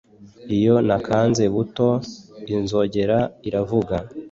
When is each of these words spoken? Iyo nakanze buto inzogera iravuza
Iyo 0.57 0.75
nakanze 0.87 1.43
buto 1.53 1.89
inzogera 2.55 3.19
iravuza 3.47 3.97